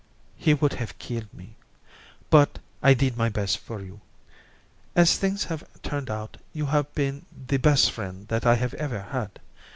[0.35, 1.57] He would have killed me.
[2.31, 4.01] But I did my best for you.
[4.95, 9.01] As things have turned out, you have been the best friend that I have ever
[9.03, 9.39] had.